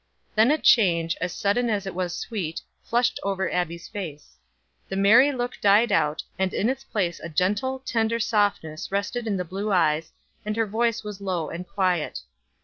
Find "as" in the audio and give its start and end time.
1.21-1.31, 1.69-1.85